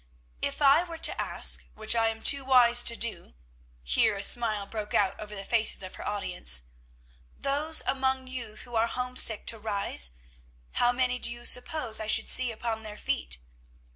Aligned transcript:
"If 0.41 0.63
I 0.63 0.83
were 0.83 0.97
to 0.97 1.21
ask, 1.21 1.67
which 1.75 1.95
I 1.95 2.07
am 2.07 2.23
too 2.23 2.43
wise 2.43 2.81
to 2.85 2.95
do," 2.95 3.35
here 3.83 4.15
a 4.15 4.23
smile 4.23 4.65
broke 4.65 4.95
out 4.95 5.13
over 5.19 5.35
the 5.35 5.45
faces 5.45 5.83
of 5.83 5.93
her 5.93 6.07
audience 6.07 6.63
"those 7.37 7.83
among 7.85 8.25
you 8.25 8.55
who 8.55 8.73
are 8.75 8.87
homesick 8.87 9.45
to 9.45 9.59
rise, 9.59 10.09
how 10.71 10.91
many 10.91 11.19
do 11.19 11.31
you 11.31 11.45
suppose 11.45 11.99
I 11.99 12.07
should 12.07 12.29
see 12.29 12.51
upon 12.51 12.81
their 12.81 12.97
feet?" 12.97 13.37